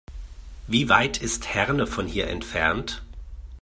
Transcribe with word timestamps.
Wie 0.65 0.89
weit 0.89 1.17
ist 1.21 1.53
Herne 1.53 1.85
von 1.85 2.07
hier 2.07 2.25
entfernt? 2.25 3.03